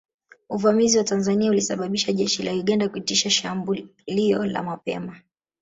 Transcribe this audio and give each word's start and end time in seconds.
Uvamizi 0.49 0.97
wa 0.97 1.03
Tanzania 1.03 1.49
ulisababisha 1.51 2.13
jeshi 2.13 2.43
la 2.43 2.53
Uganda 2.53 2.89
kuitisha 2.89 3.29
shambulio 3.29 4.45
la 4.45 4.63
mapema 4.63 5.21